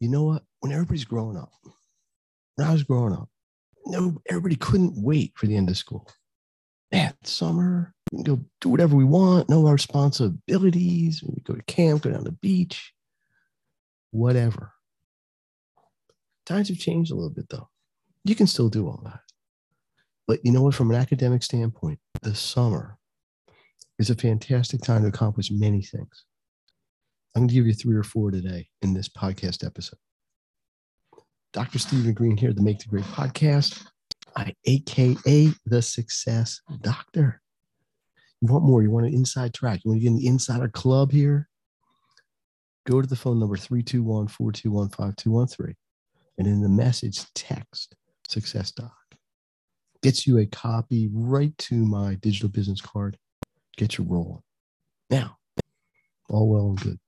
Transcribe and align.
You 0.00 0.08
know 0.08 0.24
what? 0.24 0.42
When 0.60 0.72
everybody's 0.72 1.04
growing 1.04 1.36
up, 1.36 1.52
when 2.56 2.66
I 2.66 2.72
was 2.72 2.82
growing 2.82 3.12
up, 3.12 3.28
no, 3.86 4.20
everybody 4.28 4.56
couldn't 4.56 4.94
wait 4.96 5.32
for 5.36 5.46
the 5.46 5.56
end 5.56 5.70
of 5.70 5.76
school. 5.76 6.08
Man, 6.92 7.14
summer, 7.24 7.94
we 8.12 8.22
can 8.22 8.34
go 8.34 8.44
do 8.60 8.68
whatever 8.68 8.96
we 8.96 9.04
want, 9.04 9.48
no 9.48 9.62
responsibilities. 9.62 11.22
We 11.22 11.42
go 11.42 11.54
to 11.54 11.62
camp, 11.62 12.02
go 12.02 12.10
down 12.10 12.24
the 12.24 12.32
beach, 12.32 12.92
whatever. 14.10 14.72
Times 16.44 16.68
have 16.68 16.78
changed 16.78 17.10
a 17.10 17.14
little 17.14 17.30
bit 17.30 17.48
though. 17.48 17.68
You 18.24 18.34
can 18.34 18.46
still 18.46 18.68
do 18.68 18.86
all 18.86 19.00
that. 19.04 19.20
But 20.26 20.40
you 20.44 20.52
know 20.52 20.62
what? 20.62 20.74
From 20.74 20.90
an 20.90 20.96
academic 20.96 21.42
standpoint, 21.42 21.98
the 22.22 22.34
summer 22.34 22.98
is 23.98 24.10
a 24.10 24.14
fantastic 24.14 24.82
time 24.82 25.02
to 25.02 25.08
accomplish 25.08 25.50
many 25.50 25.82
things. 25.82 26.24
I'm 27.36 27.42
going 27.42 27.48
to 27.48 27.54
give 27.54 27.66
you 27.66 27.74
three 27.74 27.94
or 27.94 28.02
four 28.02 28.30
today 28.30 28.66
in 28.80 28.94
this 28.94 29.10
podcast 29.10 29.62
episode. 29.62 29.98
Dr. 31.52 31.78
Stephen 31.78 32.14
Green 32.14 32.34
here, 32.34 32.54
the 32.54 32.62
Make 32.62 32.78
the 32.78 32.88
Grade 32.88 33.04
podcast. 33.04 33.84
I, 34.34 34.54
AKA 34.64 35.50
the 35.66 35.82
Success 35.82 36.62
Doctor. 36.80 37.42
You 38.40 38.50
want 38.50 38.64
more? 38.64 38.82
You 38.82 38.90
want 38.90 39.04
an 39.04 39.12
inside 39.12 39.52
track? 39.52 39.82
You 39.84 39.90
want 39.90 40.00
to 40.00 40.02
get 40.04 40.12
in 40.12 40.16
the 40.16 40.26
insider 40.26 40.68
club 40.68 41.12
here? 41.12 41.46
Go 42.86 43.02
to 43.02 43.06
the 43.06 43.14
phone 43.14 43.38
number 43.38 43.58
321 43.58 44.28
421 44.28 44.88
5213 44.88 45.76
and 46.38 46.46
in 46.46 46.62
the 46.62 46.70
message, 46.70 47.20
text 47.34 47.96
Success 48.26 48.72
Doc. 48.72 48.96
Gets 50.02 50.26
you 50.26 50.38
a 50.38 50.46
copy 50.46 51.10
right 51.12 51.56
to 51.58 51.74
my 51.74 52.14
digital 52.14 52.48
business 52.48 52.80
card. 52.80 53.18
Get 53.76 53.98
you 53.98 54.04
rolling. 54.04 54.40
Now, 55.10 55.36
all 56.30 56.48
well 56.48 56.68
and 56.68 56.80
good 56.80 56.98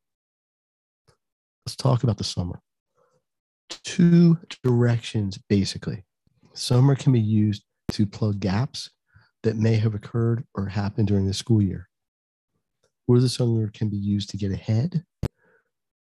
let's 1.68 1.76
talk 1.76 2.02
about 2.02 2.16
the 2.16 2.24
summer. 2.24 2.62
Two 3.68 4.38
directions, 4.64 5.38
basically. 5.50 6.02
Summer 6.54 6.94
can 6.94 7.12
be 7.12 7.20
used 7.20 7.62
to 7.90 8.06
plug 8.06 8.40
gaps 8.40 8.88
that 9.42 9.58
may 9.58 9.76
have 9.76 9.94
occurred 9.94 10.44
or 10.54 10.64
happened 10.64 11.08
during 11.08 11.26
the 11.26 11.34
school 11.34 11.60
year. 11.60 11.86
Or 13.06 13.20
the 13.20 13.28
summer 13.28 13.68
can 13.68 13.90
be 13.90 13.98
used 13.98 14.30
to 14.30 14.38
get 14.38 14.50
ahead, 14.50 15.04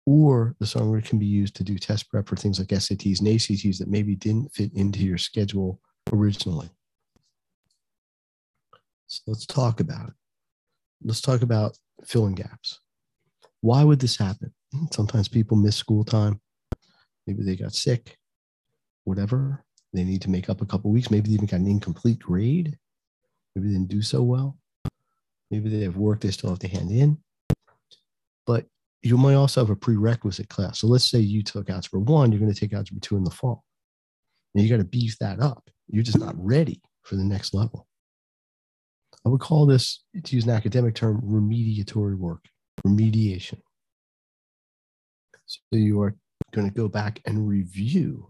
or 0.08 0.56
the 0.60 0.66
summer 0.66 1.00
can 1.00 1.20
be 1.20 1.28
used 1.28 1.56
to 1.58 1.64
do 1.64 1.78
test 1.78 2.10
prep 2.10 2.28
for 2.28 2.36
things 2.36 2.58
like 2.58 2.70
SATs 2.70 3.20
and 3.20 3.28
ACTs 3.28 3.78
that 3.78 3.88
maybe 3.88 4.16
didn't 4.16 4.52
fit 4.52 4.74
into 4.74 5.02
your 5.02 5.20
schedule 5.20 5.80
originally. 6.12 6.72
So 9.06 9.22
let's 9.28 9.46
talk 9.46 9.80
about 9.80 10.08
it. 10.08 10.16
Let's 11.04 11.22
talk 11.22 11.44
about 11.44 11.78
filling 12.04 12.34
gaps. 12.34 12.80
Why 13.60 13.84
would 13.84 14.00
this 14.00 14.18
happen? 14.18 14.56
Sometimes 14.92 15.28
people 15.28 15.58
miss 15.58 15.76
school 15.76 16.04
time. 16.04 16.40
Maybe 17.28 17.44
they 17.44 17.56
got 17.56 17.74
sick, 17.74 18.18
whatever. 19.04 19.64
They 19.94 20.04
need 20.04 20.22
to 20.22 20.30
make 20.30 20.50
up 20.50 20.62
a 20.62 20.66
couple 20.66 20.92
weeks. 20.92 21.12
Maybe 21.12 21.30
they 21.30 21.36
even 21.36 21.46
got 21.46 21.60
an 21.60 21.68
incomplete 21.68 22.20
grade. 22.20 22.78
Maybe 23.56 23.68
they 23.68 23.74
didn't 23.74 23.90
do 23.90 24.02
so 24.02 24.22
well. 24.24 24.58
Maybe 25.50 25.70
they 25.70 25.84
have 25.84 25.98
work 25.98 26.22
they 26.22 26.32
still 26.32 26.50
have 26.50 26.60
to 26.60 26.68
hand 26.68 26.92
in. 26.92 27.18
But 28.48 28.66
you 29.02 29.18
might 29.18 29.34
also 29.34 29.62
have 29.62 29.70
a 29.70 29.76
prerequisite 29.76 30.48
class. 30.48 30.80
So 30.80 30.88
let's 30.88 31.10
say 31.10 31.20
you 31.20 31.44
took 31.44 31.70
Algebra 31.70 32.00
1, 32.00 32.32
you're 32.32 32.40
going 32.40 32.54
to 32.54 32.60
take 32.60 32.74
Algebra 32.74 33.02
2 33.02 33.18
in 33.18 33.24
the 33.24 33.32
fall. 33.32 33.66
And 34.56 34.64
you 34.64 34.70
got 34.70 34.78
to 34.78 34.86
beef 34.86 35.18
that 35.20 35.40
up. 35.42 35.70
You're 35.88 36.04
just 36.04 36.20
not 36.20 36.36
ready 36.38 36.82
for 37.04 37.16
the 37.16 37.24
next 37.24 37.54
level. 37.54 37.88
I 39.26 39.30
would 39.30 39.42
call 39.42 39.66
this, 39.66 40.04
to 40.24 40.36
use 40.36 40.46
an 40.46 40.52
academic 40.52 40.96
term, 40.96 41.22
remediatory 41.22 42.18
work, 42.18 42.46
remediation. 42.86 43.60
So 45.52 45.78
you 45.78 46.02
are 46.02 46.16
going 46.52 46.68
to 46.68 46.74
go 46.74 46.88
back 46.88 47.22
and 47.26 47.48
review 47.48 48.28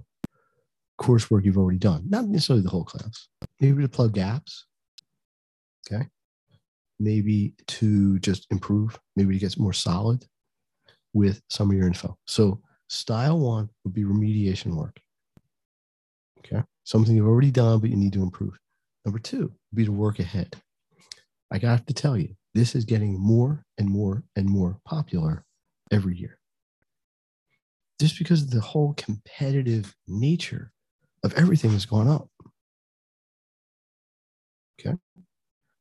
coursework 1.00 1.46
you've 1.46 1.58
already 1.58 1.80
done, 1.80 2.04
not 2.08 2.26
necessarily 2.26 2.64
the 2.64 2.70
whole 2.70 2.84
class, 2.84 3.28
maybe 3.60 3.82
to 3.82 3.90
plug 3.90 4.14
gaps. 4.14 4.66
Okay. 5.92 6.06
Maybe 7.00 7.54
to 7.68 8.20
just 8.20 8.46
improve, 8.52 9.00
maybe 9.16 9.34
to 9.34 9.40
get 9.40 9.58
more 9.58 9.74
solid 9.74 10.26
with 11.14 11.42
some 11.50 11.72
of 11.72 11.76
your 11.76 11.88
info. 11.88 12.18
So, 12.28 12.62
style 12.88 13.40
one 13.40 13.70
would 13.84 13.94
be 13.94 14.04
remediation 14.04 14.76
work. 14.76 15.00
Okay. 16.40 16.64
Something 16.84 17.16
you've 17.16 17.28
already 17.28 17.52
done, 17.52 17.80
but 17.80 17.90
you 17.90 17.98
need 17.98 18.14
to 18.14 18.24
improve. 18.24 18.58
Number 19.06 19.20
two 19.20 19.52
would 19.72 19.76
be 19.76 19.86
to 19.86 19.92
work 19.92 20.20
ahead. 20.20 20.56
I 21.52 21.58
got 21.58 21.88
to 21.88 21.94
tell 21.94 22.16
you, 22.16 22.36
this 22.54 22.76
is 22.76 22.86
getting 22.86 23.20
more 23.20 23.66
and 23.78 23.90
more 23.90 24.24
and 24.36 24.48
more 24.48 24.80
popular 24.86 25.44
every 25.92 26.16
year 26.16 26.41
just 28.02 28.18
because 28.18 28.48
the 28.48 28.60
whole 28.60 28.94
competitive 28.96 29.96
nature 30.08 30.72
of 31.24 31.34
everything 31.36 31.72
has 31.72 31.86
gone 31.86 32.08
up. 32.08 32.28
Okay. 34.80 34.98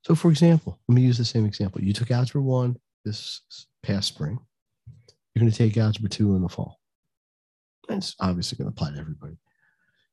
So, 0.02 0.14
for 0.14 0.30
example, 0.30 0.78
let 0.88 0.94
me 0.94 1.02
use 1.02 1.18
the 1.18 1.24
same 1.24 1.46
example. 1.46 1.82
You 1.82 1.92
took 1.92 2.10
Algebra 2.10 2.42
1 2.42 2.76
this 3.04 3.40
past 3.82 4.08
spring. 4.08 4.38
You're 5.34 5.40
going 5.40 5.50
to 5.50 5.56
take 5.56 5.76
Algebra 5.76 6.10
2 6.10 6.36
in 6.36 6.42
the 6.42 6.48
fall. 6.48 6.78
That's 7.88 8.14
obviously 8.20 8.58
going 8.58 8.70
to 8.70 8.72
apply 8.72 8.92
to 8.92 9.00
everybody. 9.00 9.36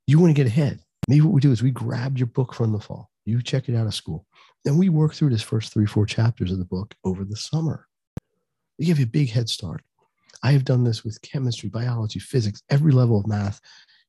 You 0.08 0.20
want 0.20 0.36
to 0.36 0.42
get 0.42 0.48
ahead. 0.48 0.80
Maybe 1.08 1.22
what 1.22 1.34
we 1.34 1.42
do 1.42 1.52
is 1.52 1.62
we 1.62 1.72
grab 1.72 2.18
your 2.18 2.28
book 2.28 2.54
from 2.54 2.72
the 2.72 2.80
fall. 2.80 3.12
You 3.26 3.42
check 3.42 3.68
it 3.68 3.76
out 3.76 3.88
of 3.88 3.94
school. 3.94 4.26
Then 4.64 4.78
we 4.78 4.90
work 4.90 5.14
through 5.14 5.30
this 5.32 5.42
first 5.42 5.74
three, 5.74 5.86
four 5.86 6.06
chapters 6.06 6.52
of 6.52 6.60
the 6.60 6.66
book 6.66 6.96
over 7.04 7.26
the 7.26 7.36
summer. 7.36 7.88
We 8.80 8.86
give 8.86 9.00
you 9.00 9.06
a 9.06 9.10
big 9.10 9.30
head 9.30 9.50
start. 9.50 9.82
I 10.44 10.52
have 10.52 10.66
done 10.66 10.84
this 10.84 11.04
with 11.04 11.22
chemistry, 11.22 11.70
biology, 11.70 12.20
physics, 12.20 12.62
every 12.70 12.92
level 12.92 13.20
of 13.20 13.28
math, 13.28 13.60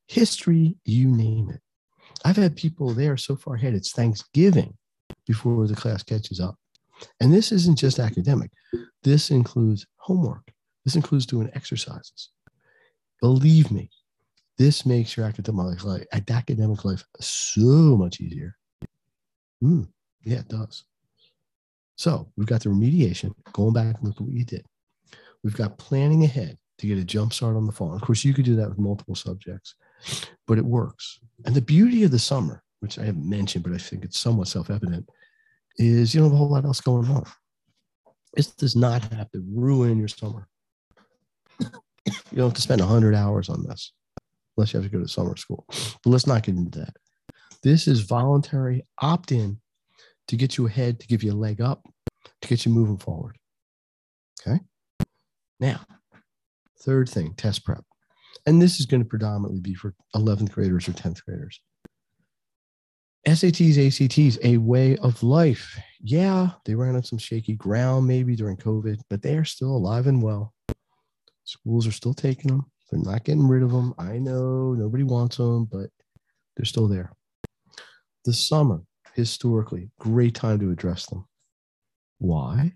history, 0.07 0.75
you 0.85 1.07
name 1.07 1.49
it. 1.49 1.61
I've 2.25 2.35
had 2.35 2.55
people 2.55 2.93
there 2.93 3.17
so 3.17 3.35
far 3.35 3.55
ahead, 3.55 3.73
it's 3.73 3.91
Thanksgiving 3.91 4.75
before 5.25 5.67
the 5.67 5.75
class 5.75 6.03
catches 6.03 6.39
up. 6.39 6.55
And 7.19 7.33
this 7.33 7.51
isn't 7.51 7.77
just 7.77 7.99
academic, 7.99 8.51
this 9.03 9.31
includes 9.31 9.85
homework, 9.97 10.51
this 10.85 10.95
includes 10.95 11.25
doing 11.25 11.49
exercises. 11.53 12.29
Believe 13.21 13.71
me, 13.71 13.89
this 14.57 14.85
makes 14.85 15.15
your 15.15 15.25
academic 15.25 15.83
life, 15.83 16.05
academic 16.11 16.83
life 16.83 17.05
so 17.19 17.97
much 17.97 18.19
easier. 18.19 18.55
Mm, 19.63 19.87
yeah, 20.23 20.39
it 20.39 20.49
does. 20.49 20.83
So 21.95 22.31
we've 22.37 22.47
got 22.47 22.61
the 22.61 22.69
remediation, 22.69 23.33
going 23.53 23.73
back 23.73 23.97
and 23.97 24.07
look 24.07 24.15
at 24.15 24.21
what 24.21 24.31
you 24.31 24.45
did. 24.45 24.65
We've 25.43 25.55
got 25.55 25.77
planning 25.77 26.23
ahead 26.23 26.57
to 26.79 26.87
get 26.87 26.97
a 26.97 27.03
jump 27.03 27.33
start 27.33 27.55
on 27.55 27.65
the 27.65 27.71
fall. 27.71 27.95
Of 27.95 28.01
course, 28.01 28.23
you 28.23 28.33
could 28.33 28.45
do 28.45 28.55
that 28.55 28.69
with 28.69 28.79
multiple 28.79 29.15
subjects, 29.15 29.75
but 30.47 30.57
it 30.57 30.65
works. 30.65 31.19
And 31.45 31.55
the 31.55 31.61
beauty 31.61 32.03
of 32.03 32.11
the 32.11 32.19
summer, 32.19 32.63
which 32.79 32.97
I 32.97 33.03
haven't 33.03 33.29
mentioned, 33.29 33.63
but 33.63 33.73
I 33.73 33.77
think 33.77 34.03
it's 34.03 34.19
somewhat 34.19 34.47
self 34.47 34.69
evident, 34.69 35.09
is 35.77 36.13
you 36.13 36.21
don't 36.21 36.29
have 36.29 36.35
a 36.35 36.37
whole 36.37 36.49
lot 36.49 36.65
else 36.65 36.81
going 36.81 37.09
on. 37.09 37.25
This 38.33 38.47
does 38.47 38.75
not 38.75 39.03
have 39.13 39.31
to 39.31 39.43
ruin 39.53 39.97
your 39.97 40.07
summer. 40.07 40.47
You 41.59 42.37
don't 42.37 42.47
have 42.47 42.53
to 42.53 42.61
spend 42.61 42.81
100 42.81 43.15
hours 43.15 43.49
on 43.49 43.63
this 43.63 43.91
unless 44.55 44.73
you 44.73 44.79
have 44.79 44.89
to 44.89 44.95
go 44.95 45.01
to 45.01 45.07
summer 45.07 45.35
school. 45.35 45.65
But 45.67 46.05
let's 46.05 46.27
not 46.27 46.43
get 46.43 46.55
into 46.55 46.79
that. 46.79 46.95
This 47.63 47.87
is 47.87 48.01
voluntary 48.01 48.85
opt 49.01 49.31
in 49.31 49.59
to 50.27 50.35
get 50.35 50.57
you 50.57 50.67
ahead, 50.67 50.99
to 50.99 51.07
give 51.07 51.23
you 51.23 51.31
a 51.31 51.33
leg 51.33 51.61
up, 51.61 51.85
to 52.41 52.47
get 52.47 52.65
you 52.65 52.71
moving 52.71 52.97
forward. 52.97 53.37
Okay. 54.41 54.59
Now, 55.59 55.81
third 56.81 57.09
thing, 57.09 57.33
test 57.35 57.65
prep. 57.65 57.83
And 58.45 58.61
this 58.61 58.79
is 58.79 58.85
going 58.85 59.03
to 59.03 59.09
predominantly 59.09 59.59
be 59.59 59.73
for 59.73 59.93
11th 60.15 60.51
graders 60.51 60.87
or 60.87 60.93
10th 60.93 61.23
graders. 61.25 61.59
SATs, 63.27 63.77
ACTs, 63.77 64.39
a 64.43 64.57
way 64.57 64.95
of 64.97 65.21
life. 65.21 65.77
Yeah, 66.01 66.51
they 66.65 66.73
ran 66.73 66.95
on 66.95 67.03
some 67.03 67.19
shaky 67.19 67.55
ground 67.55 68.07
maybe 68.07 68.35
during 68.35 68.55
COVID, 68.55 69.01
but 69.09 69.21
they 69.21 69.35
are 69.35 69.43
still 69.43 69.75
alive 69.75 70.07
and 70.07 70.21
well. 70.21 70.53
Schools 71.43 71.85
are 71.85 71.91
still 71.91 72.13
taking 72.13 72.49
them. 72.49 72.65
They're 72.89 73.01
not 73.01 73.25
getting 73.25 73.47
rid 73.47 73.61
of 73.61 73.71
them. 73.71 73.93
I 73.99 74.19
know 74.19 74.73
nobody 74.73 75.03
wants 75.03 75.37
them, 75.37 75.65
but 75.65 75.89
they're 76.55 76.65
still 76.65 76.87
there. 76.87 77.11
The 78.25 78.33
summer, 78.33 78.81
historically, 79.15 79.91
great 79.99 80.33
time 80.33 80.59
to 80.59 80.71
address 80.71 81.05
them. 81.07 81.25
Why? 82.19 82.73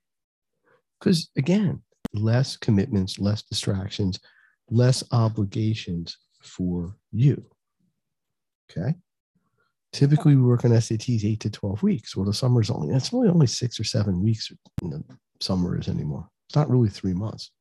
Because 1.00 1.30
again, 1.38 1.82
less 2.14 2.58
commitments, 2.58 3.20
less 3.20 3.44
distractions, 3.44 4.20
less 4.70 5.04
obligations 5.12 6.18
for 6.42 6.96
you. 7.12 7.44
Okay. 8.70 8.96
Typically, 9.92 10.36
we 10.36 10.42
work 10.42 10.66
on 10.66 10.72
SATs 10.72 11.24
eight 11.24 11.40
to 11.42 11.50
12 11.50 11.84
weeks. 11.84 12.16
Well, 12.16 12.26
the 12.26 12.34
summer 12.34 12.62
is 12.62 12.72
only, 12.72 12.94
it's 12.96 13.14
only 13.14 13.30
only 13.30 13.48
six 13.48 13.80
or 13.80 13.84
seven 13.84 14.24
weeks 14.24 14.52
in 14.82 14.90
the 14.90 15.04
summer 15.40 15.80
is 15.80 15.88
anymore. 15.88 16.28
It's 16.48 16.56
not 16.56 16.70
really 16.70 16.90
three 16.90 17.14
months 17.14 17.52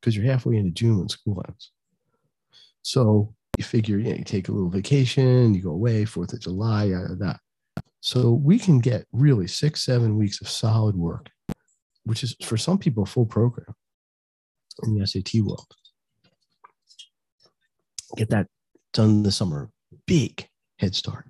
because 0.00 0.14
you're 0.14 0.30
halfway 0.30 0.56
into 0.56 0.70
June 0.70 0.98
when 0.98 1.08
school 1.08 1.42
ends. 1.48 1.72
So 2.82 3.34
you 3.56 3.64
figure, 3.64 3.98
you, 3.98 4.10
know, 4.10 4.16
you 4.16 4.24
take 4.24 4.48
a 4.48 4.52
little 4.52 4.68
vacation, 4.68 5.54
you 5.54 5.62
go 5.62 5.70
away, 5.70 6.04
4th 6.04 6.34
of 6.34 6.40
July, 6.40 6.84
yada, 6.84 7.16
yada. 7.18 7.40
So 8.00 8.32
we 8.32 8.58
can 8.58 8.78
get 8.78 9.06
really 9.12 9.46
six, 9.46 9.82
seven 9.82 10.16
weeks 10.16 10.40
of 10.40 10.48
solid 10.48 10.94
work, 10.94 11.30
which 12.06 12.22
is 12.22 12.36
for 12.44 12.56
some 12.56 12.78
people 12.78 13.02
a 13.02 13.06
full 13.06 13.26
program 13.26 13.74
in 14.84 14.96
the 14.96 15.06
SAT 15.06 15.42
world. 15.42 15.66
Get 18.16 18.30
that 18.30 18.46
done 18.92 19.24
this 19.24 19.36
summer. 19.36 19.70
Big 20.06 20.48
head 20.78 20.94
start. 20.94 21.26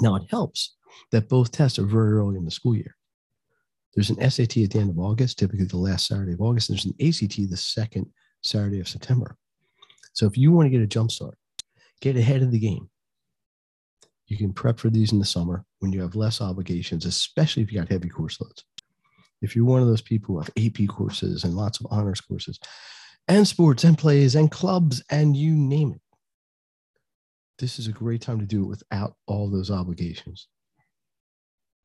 Now 0.00 0.14
it 0.16 0.24
helps 0.30 0.76
that 1.10 1.28
both 1.28 1.50
tests 1.50 1.78
are 1.78 1.86
very 1.86 2.12
early 2.12 2.36
in 2.36 2.44
the 2.44 2.50
school 2.50 2.76
year. 2.76 2.96
There's 3.94 4.10
an 4.10 4.30
SAT 4.30 4.58
at 4.58 4.70
the 4.70 4.78
end 4.78 4.90
of 4.90 4.98
August, 4.98 5.38
typically 5.38 5.64
the 5.64 5.78
last 5.78 6.06
Saturday 6.06 6.34
of 6.34 6.40
August. 6.42 6.68
And 6.68 6.78
there's 6.78 6.84
an 6.84 7.24
ACT 7.24 7.50
the 7.50 7.56
second 7.56 8.06
Saturday 8.42 8.80
of 8.80 8.88
September. 8.88 9.36
So 10.12 10.26
if 10.26 10.36
you 10.36 10.52
want 10.52 10.66
to 10.66 10.70
get 10.70 10.82
a 10.82 10.86
jump 10.86 11.10
start, 11.10 11.38
get 12.02 12.16
ahead 12.16 12.42
of 12.42 12.50
the 12.50 12.58
game. 12.58 12.90
You 14.26 14.36
can 14.36 14.52
prep 14.52 14.78
for 14.78 14.90
these 14.90 15.12
in 15.12 15.18
the 15.18 15.24
summer 15.24 15.64
when 15.78 15.92
you 15.92 16.02
have 16.02 16.14
less 16.14 16.42
obligations, 16.42 17.06
especially 17.06 17.62
if 17.62 17.72
you 17.72 17.78
got 17.78 17.88
heavy 17.88 18.10
course 18.10 18.38
loads. 18.40 18.64
If 19.40 19.54
you're 19.54 19.64
one 19.64 19.82
of 19.82 19.88
those 19.88 20.02
people 20.02 20.34
who 20.34 20.40
have 20.40 20.50
AP 20.56 20.88
courses 20.88 21.44
and 21.44 21.54
lots 21.54 21.80
of 21.80 21.86
honors 21.90 22.20
courses 22.20 22.58
and 23.28 23.46
sports 23.46 23.84
and 23.84 23.96
plays 23.96 24.34
and 24.34 24.50
clubs 24.50 25.02
and 25.10 25.36
you 25.36 25.54
name 25.54 25.92
it, 25.92 26.00
this 27.58 27.78
is 27.78 27.86
a 27.86 27.92
great 27.92 28.20
time 28.20 28.38
to 28.40 28.46
do 28.46 28.62
it 28.62 28.68
without 28.68 29.14
all 29.26 29.50
those 29.50 29.70
obligations. 29.70 30.48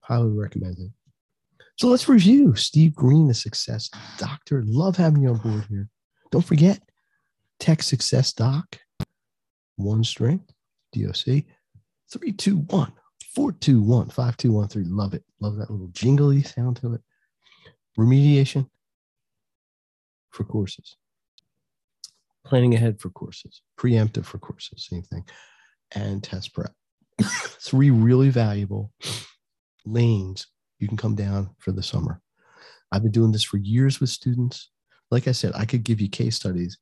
Highly 0.01 0.31
recommend 0.31 0.77
it. 0.79 0.91
So 1.77 1.87
let's 1.87 2.07
review 2.07 2.55
Steve 2.55 2.93
Green, 2.93 3.27
the 3.27 3.33
success 3.33 3.89
doctor. 4.17 4.63
Love 4.65 4.95
having 4.95 5.23
you 5.23 5.29
on 5.29 5.37
board 5.37 5.65
here. 5.69 5.89
Don't 6.31 6.45
forget, 6.45 6.79
Tech 7.59 7.81
Success 7.81 8.33
Doc, 8.33 8.77
one 9.75 10.03
string, 10.03 10.43
DOC, 10.93 11.45
321 12.11 12.91
421 13.33 14.09
5213. 14.09 14.95
Love 14.95 15.13
it. 15.13 15.23
Love 15.39 15.55
that 15.57 15.71
little 15.71 15.87
jingly 15.87 16.43
sound 16.43 16.77
to 16.77 16.93
it. 16.93 17.01
Remediation 17.97 18.69
for 20.31 20.43
courses, 20.43 20.97
planning 22.43 22.73
ahead 22.73 22.99
for 22.99 23.09
courses, 23.09 23.61
preemptive 23.77 24.25
for 24.25 24.39
courses, 24.39 24.87
same 24.89 25.03
thing, 25.03 25.23
and 25.93 26.23
test 26.23 26.53
prep. 26.53 26.71
Three 27.21 27.91
really 27.91 28.29
valuable 28.29 28.91
lanes 29.85 30.47
you 30.79 30.87
can 30.87 30.97
come 30.97 31.15
down 31.15 31.51
for 31.59 31.71
the 31.71 31.83
summer. 31.83 32.19
I've 32.91 33.03
been 33.03 33.11
doing 33.11 33.31
this 33.31 33.43
for 33.43 33.57
years 33.57 33.99
with 33.99 34.09
students. 34.09 34.69
Like 35.11 35.27
I 35.27 35.31
said, 35.31 35.51
I 35.55 35.65
could 35.65 35.83
give 35.83 36.01
you 36.01 36.09
case 36.09 36.35
studies 36.35 36.77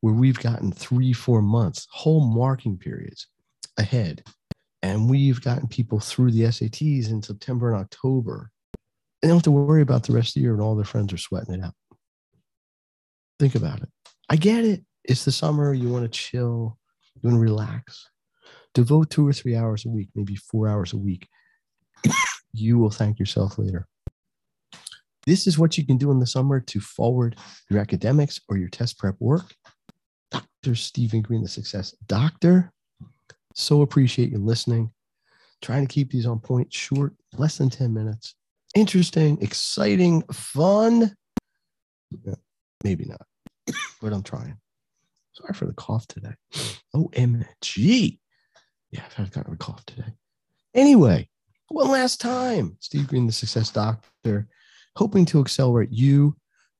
where 0.00 0.14
we've 0.14 0.38
gotten 0.38 0.72
three, 0.72 1.12
four 1.12 1.42
months, 1.42 1.86
whole 1.90 2.20
marking 2.20 2.78
periods 2.78 3.26
ahead. 3.76 4.22
And 4.82 5.10
we've 5.10 5.40
gotten 5.40 5.68
people 5.68 6.00
through 6.00 6.32
the 6.32 6.42
SATs 6.42 7.10
in 7.10 7.22
September 7.22 7.72
and 7.72 7.80
October. 7.80 8.50
They 9.20 9.28
don't 9.28 9.36
have 9.36 9.42
to 9.44 9.50
worry 9.50 9.82
about 9.82 10.04
the 10.04 10.12
rest 10.12 10.30
of 10.30 10.34
the 10.34 10.40
year 10.40 10.52
and 10.52 10.62
all 10.62 10.76
their 10.76 10.84
friends 10.84 11.12
are 11.12 11.18
sweating 11.18 11.54
it 11.54 11.62
out. 11.62 11.74
Think 13.38 13.54
about 13.54 13.80
it. 13.80 13.88
I 14.28 14.36
get 14.36 14.64
it. 14.64 14.82
It's 15.04 15.24
the 15.24 15.32
summer. 15.32 15.72
You 15.74 15.88
want 15.88 16.04
to 16.04 16.08
chill, 16.08 16.78
you 17.14 17.28
want 17.28 17.36
to 17.36 17.40
relax. 17.40 18.08
Devote 18.74 19.10
two 19.10 19.26
or 19.26 19.32
three 19.32 19.56
hours 19.56 19.84
a 19.84 19.88
week, 19.88 20.08
maybe 20.14 20.36
four 20.36 20.68
hours 20.68 20.92
a 20.92 20.98
week 20.98 21.28
you 22.52 22.78
will 22.78 22.90
thank 22.90 23.18
yourself 23.18 23.58
later. 23.58 23.86
This 25.26 25.46
is 25.46 25.58
what 25.58 25.76
you 25.76 25.84
can 25.84 25.98
do 25.98 26.10
in 26.10 26.18
the 26.18 26.26
summer 26.26 26.60
to 26.60 26.80
forward 26.80 27.36
your 27.68 27.80
academics 27.80 28.40
or 28.48 28.56
your 28.56 28.68
test 28.68 28.98
prep 28.98 29.16
work. 29.20 29.54
Dr. 30.30 30.74
Stephen 30.74 31.20
Green, 31.20 31.42
the 31.42 31.48
success 31.48 31.94
doctor. 32.06 32.72
So 33.54 33.82
appreciate 33.82 34.30
you 34.30 34.38
listening. 34.38 34.90
Trying 35.60 35.86
to 35.86 35.92
keep 35.92 36.10
these 36.10 36.26
on 36.26 36.40
point, 36.40 36.72
short, 36.72 37.14
less 37.36 37.58
than 37.58 37.68
10 37.68 37.92
minutes. 37.92 38.34
Interesting, 38.74 39.38
exciting, 39.42 40.22
fun. 40.32 41.14
Yeah, 42.24 42.34
maybe 42.84 43.04
not, 43.04 43.26
but 44.00 44.12
I'm 44.12 44.22
trying. 44.22 44.56
Sorry 45.32 45.54
for 45.54 45.66
the 45.66 45.72
cough 45.72 46.06
today. 46.06 46.34
Oh, 46.94 47.10
OMG. 47.14 48.18
Yeah, 48.90 49.02
I've 49.18 49.36
of 49.36 49.52
a 49.52 49.56
cough 49.56 49.84
today. 49.86 50.12
Anyway, 50.74 51.28
one 51.68 51.90
last 51.90 52.20
time. 52.20 52.76
Steve 52.80 53.08
Green, 53.08 53.26
the 53.26 53.32
success 53.32 53.70
doctor, 53.70 54.48
hoping 54.96 55.24
to 55.26 55.40
accelerate 55.40 55.92
you 55.92 56.36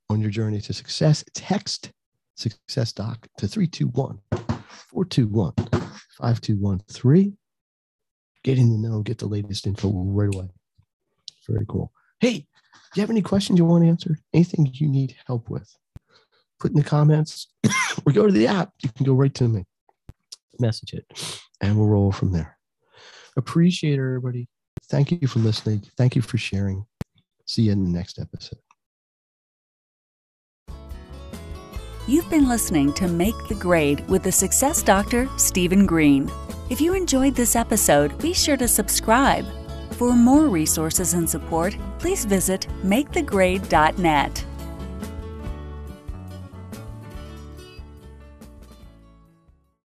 on 0.08 0.20
your 0.20 0.30
journey 0.30 0.60
to 0.60 0.72
success. 0.72 1.24
Text 1.34 1.90
success 2.34 2.92
doc 2.92 3.26
to 3.38 3.46
321 3.46 4.18
421 4.30 5.52
5213. 6.18 7.36
Get 8.42 8.58
in 8.58 8.70
the 8.70 8.88
know, 8.88 9.02
get 9.02 9.18
the 9.18 9.26
latest 9.26 9.66
info 9.66 9.92
right 9.92 10.34
away. 10.34 10.48
Very 11.50 11.66
cool. 11.68 11.92
Hey, 12.20 12.38
do 12.38 13.00
you 13.00 13.02
have 13.02 13.10
any 13.10 13.22
questions 13.22 13.58
you 13.58 13.64
want 13.64 13.84
answered? 13.84 14.18
Anything 14.32 14.70
you 14.72 14.88
need 14.88 15.16
help 15.26 15.50
with? 15.50 15.76
Put 16.60 16.70
in 16.70 16.76
the 16.76 16.84
comments 16.84 17.48
or 18.06 18.12
go 18.12 18.26
to 18.26 18.32
the 18.32 18.46
app. 18.46 18.72
You 18.82 18.90
can 18.90 19.04
go 19.04 19.14
right 19.14 19.34
to 19.34 19.48
me, 19.48 19.64
message 20.58 20.94
it, 20.94 21.04
and 21.60 21.76
we'll 21.76 21.88
roll 21.88 22.12
from 22.12 22.32
there. 22.32 22.56
Appreciate 23.36 23.98
everybody. 23.98 24.48
Thank 24.90 25.10
you 25.10 25.26
for 25.26 25.38
listening. 25.40 25.82
Thank 25.96 26.16
you 26.16 26.22
for 26.22 26.38
sharing. 26.38 26.84
See 27.46 27.62
you 27.62 27.72
in 27.72 27.84
the 27.84 27.90
next 27.90 28.18
episode. 28.18 28.58
You've 32.06 32.28
been 32.30 32.48
listening 32.48 32.92
to 32.94 33.06
Make 33.06 33.36
the 33.48 33.54
Grade 33.54 34.06
with 34.08 34.22
the 34.22 34.32
Success 34.32 34.82
Doctor, 34.82 35.28
Stephen 35.36 35.86
Green. 35.86 36.30
If 36.68 36.80
you 36.80 36.94
enjoyed 36.94 37.34
this 37.34 37.56
episode, 37.56 38.18
be 38.18 38.32
sure 38.32 38.56
to 38.56 38.68
subscribe. 38.68 39.46
For 40.00 40.16
more 40.16 40.46
resources 40.46 41.12
and 41.12 41.28
support, 41.28 41.76
please 41.98 42.24
visit 42.24 42.66
makethegrade.net. 42.82 44.46